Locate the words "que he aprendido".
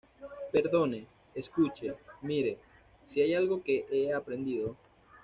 3.61-4.75